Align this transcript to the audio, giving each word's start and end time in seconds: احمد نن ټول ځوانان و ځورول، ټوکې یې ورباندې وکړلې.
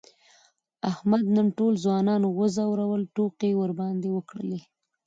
احمد 0.91 1.25
نن 1.35 1.47
ټول 1.57 1.73
ځوانان 1.83 2.21
و 2.25 2.39
ځورول، 2.55 3.01
ټوکې 3.15 3.47
یې 3.51 3.57
ورباندې 3.61 4.09
وکړلې. 4.11 4.59